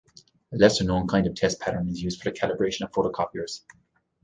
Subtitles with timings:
[0.51, 3.61] A lesser-known kind of test pattern is used for the calibration of photocopiers.